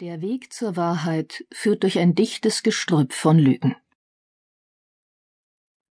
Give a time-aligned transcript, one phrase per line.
[0.00, 3.76] Der Weg zur Wahrheit führt durch ein dichtes Gestrüpp von Lügen.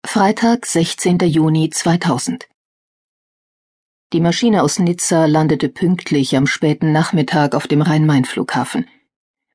[0.07, 1.19] Freitag, 16.
[1.19, 2.49] Juni 2000.
[4.13, 8.89] Die Maschine aus Nizza landete pünktlich am späten Nachmittag auf dem Rhein-Main-Flughafen.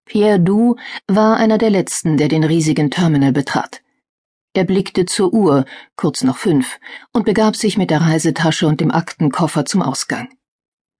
[0.06, 0.76] Pierre Du
[1.08, 3.82] war einer der letzten, der den riesigen Terminal betrat.
[4.54, 5.66] Er blickte zur Uhr,
[5.96, 6.80] kurz nach fünf,
[7.14, 10.30] und begab sich mit der Reisetasche und dem Aktenkoffer zum Ausgang.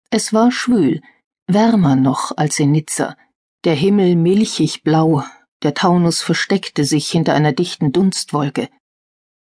[0.10, 1.02] Es war schwül,
[1.46, 3.18] wärmer noch als in Nizza
[3.64, 5.24] der Himmel milchig blau,
[5.62, 8.70] der Taunus versteckte sich hinter einer dichten Dunstwolke.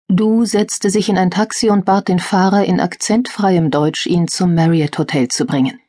[0.10, 4.56] Du setzte sich in ein Taxi und bat den Fahrer in akzentfreiem Deutsch, ihn zum
[4.56, 5.80] Marriott Hotel zu bringen.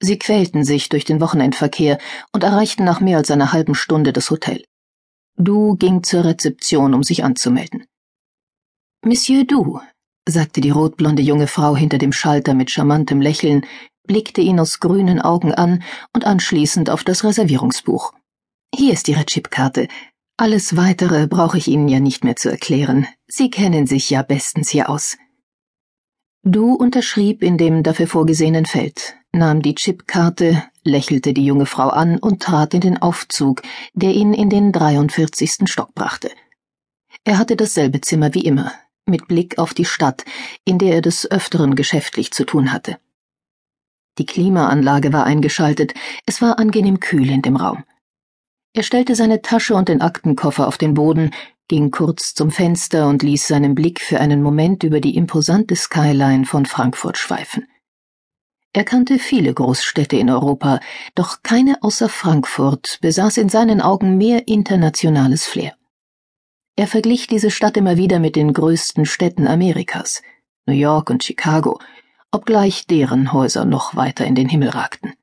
[0.00, 1.98] Sie quälten sich durch den Wochenendverkehr
[2.32, 4.64] und erreichten nach mehr als einer halben Stunde das Hotel.
[5.36, 7.84] Du ging zur Rezeption, um sich anzumelden.
[9.04, 9.80] Monsieur Du,
[10.26, 13.66] sagte die rotblonde junge Frau hinter dem Schalter mit charmantem Lächeln,
[14.08, 18.12] blickte ihn aus grünen Augen an und anschließend auf das Reservierungsbuch.
[18.74, 19.86] Hier ist Ihre Chipkarte.
[20.36, 23.06] Alles weitere brauche ich Ihnen ja nicht mehr zu erklären.
[23.28, 25.16] Sie kennen sich ja bestens hier aus.
[26.42, 32.18] Du unterschrieb in dem dafür vorgesehenen Feld, nahm die Chipkarte, lächelte die junge Frau an
[32.18, 35.68] und trat in den Aufzug, der ihn in den 43.
[35.68, 36.30] Stock brachte.
[37.24, 38.72] Er hatte dasselbe Zimmer wie immer,
[39.06, 40.24] mit Blick auf die Stadt,
[40.64, 42.98] in der er des Öfteren geschäftlich zu tun hatte.
[44.18, 45.94] Die Klimaanlage war eingeschaltet,
[46.26, 47.84] es war angenehm kühl in dem Raum.
[48.74, 51.30] Er stellte seine Tasche und den Aktenkoffer auf den Boden,
[51.68, 56.46] ging kurz zum Fenster und ließ seinen Blick für einen Moment über die imposante Skyline
[56.46, 57.66] von Frankfurt schweifen.
[58.72, 60.80] Er kannte viele Großstädte in Europa,
[61.14, 65.74] doch keine außer Frankfurt besaß in seinen Augen mehr internationales Flair.
[66.76, 70.22] Er verglich diese Stadt immer wieder mit den größten Städten Amerikas,
[70.66, 71.80] New York und Chicago,
[72.30, 75.14] obgleich deren Häuser noch weiter in den Himmel ragten.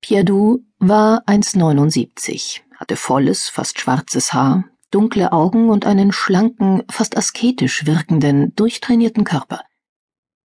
[0.00, 7.86] Pierdou war 1,79, hatte volles, fast schwarzes Haar, dunkle Augen und einen schlanken, fast asketisch
[7.86, 9.60] wirkenden, durchtrainierten Körper.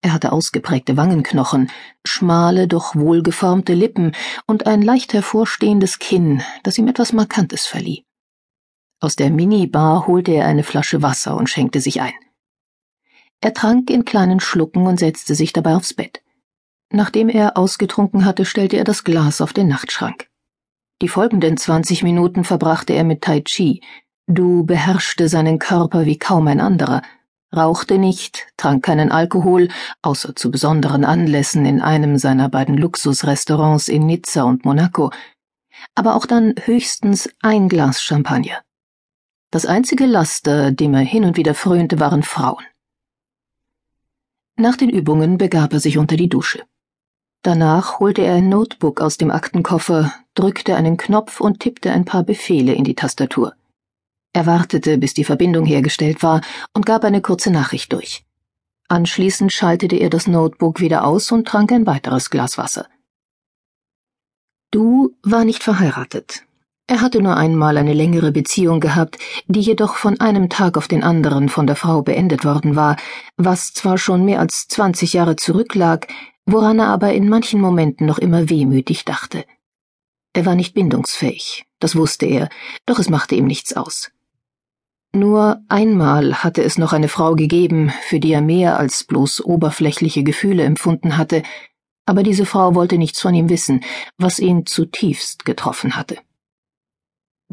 [0.00, 1.70] Er hatte ausgeprägte Wangenknochen,
[2.04, 4.12] schmale, doch wohlgeformte Lippen
[4.46, 8.04] und ein leicht hervorstehendes Kinn, das ihm etwas Markantes verlieh.
[9.00, 12.14] Aus der Minibar holte er eine Flasche Wasser und schenkte sich ein.
[13.44, 16.22] Er trank in kleinen Schlucken und setzte sich dabei aufs Bett.
[16.90, 20.30] Nachdem er ausgetrunken hatte, stellte er das Glas auf den Nachtschrank.
[21.02, 23.82] Die folgenden zwanzig Minuten verbrachte er mit Tai Chi.
[24.26, 27.02] Du beherrschte seinen Körper wie kaum ein anderer,
[27.54, 29.68] rauchte nicht, trank keinen Alkohol,
[30.00, 35.10] außer zu besonderen Anlässen in einem seiner beiden Luxusrestaurants in Nizza und Monaco,
[35.94, 38.62] aber auch dann höchstens ein Glas Champagner.
[39.50, 42.64] Das einzige Laster, dem er hin und wieder frönte, waren Frauen.
[44.56, 46.62] Nach den Übungen begab er sich unter die Dusche.
[47.42, 52.22] Danach holte er ein Notebook aus dem Aktenkoffer, drückte einen Knopf und tippte ein paar
[52.22, 53.54] Befehle in die Tastatur.
[54.32, 56.40] Er wartete, bis die Verbindung hergestellt war,
[56.72, 58.24] und gab eine kurze Nachricht durch.
[58.88, 62.86] Anschließend schaltete er das Notebook wieder aus und trank ein weiteres Glas Wasser.
[64.70, 66.44] Du war nicht verheiratet.
[66.86, 71.02] Er hatte nur einmal eine längere Beziehung gehabt, die jedoch von einem Tag auf den
[71.02, 72.96] anderen von der Frau beendet worden war,
[73.38, 76.08] was zwar schon mehr als zwanzig Jahre zurücklag,
[76.44, 79.46] woran er aber in manchen Momenten noch immer wehmütig dachte.
[80.34, 82.50] Er war nicht bindungsfähig, das wusste er,
[82.84, 84.10] doch es machte ihm nichts aus.
[85.14, 90.22] Nur einmal hatte es noch eine Frau gegeben, für die er mehr als bloß oberflächliche
[90.22, 91.44] Gefühle empfunden hatte,
[92.04, 93.84] aber diese Frau wollte nichts von ihm wissen,
[94.18, 96.18] was ihn zutiefst getroffen hatte.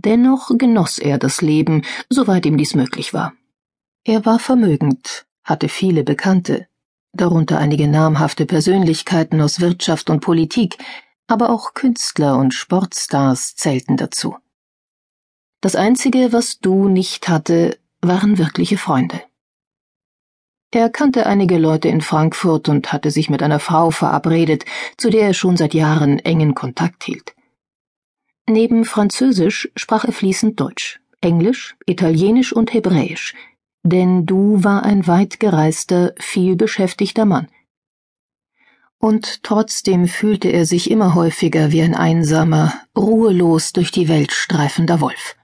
[0.03, 3.33] Dennoch genoss er das Leben, soweit ihm dies möglich war.
[4.03, 6.67] Er war vermögend, hatte viele Bekannte,
[7.13, 10.77] darunter einige namhafte Persönlichkeiten aus Wirtschaft und Politik,
[11.27, 14.37] aber auch Künstler und Sportstars zählten dazu.
[15.61, 19.21] Das Einzige, was Du nicht hatte, waren wirkliche Freunde.
[20.71, 24.65] Er kannte einige Leute in Frankfurt und hatte sich mit einer Frau verabredet,
[24.97, 27.35] zu der er schon seit Jahren engen Kontakt hielt.
[28.49, 33.35] Neben Französisch sprach er fließend Deutsch, Englisch, Italienisch und Hebräisch,
[33.83, 37.47] denn Du war ein weit gereister, viel beschäftigter Mann.
[38.97, 45.01] Und trotzdem fühlte er sich immer häufiger wie ein einsamer, ruhelos durch die Welt streifender
[45.01, 45.35] Wolf.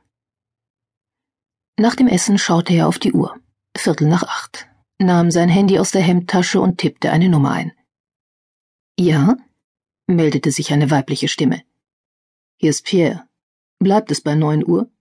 [1.80, 3.40] Nach dem Essen schaute er auf die Uhr.
[3.76, 4.68] Viertel nach acht,
[5.00, 7.72] nahm sein Handy aus der Hemdtasche und tippte eine Nummer ein.
[9.00, 9.38] Ja?
[10.08, 11.64] meldete sich eine weibliche Stimme.
[12.60, 13.30] Hier ist Pierre.
[13.78, 14.92] Bleibt es bei neun Uhr?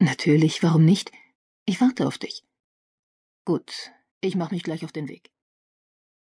[0.00, 1.12] Natürlich, warum nicht?
[1.64, 2.44] Ich warte auf dich.
[3.44, 5.30] Gut, ich mach mich gleich auf den Weg.